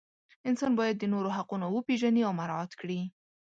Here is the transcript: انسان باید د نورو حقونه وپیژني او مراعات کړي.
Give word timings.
انسان 0.49 0.71
باید 0.79 0.95
د 0.99 1.05
نورو 1.13 1.29
حقونه 1.37 1.65
وپیژني 1.69 2.21
او 2.27 2.33
مراعات 2.39 2.71
کړي. 2.81 2.99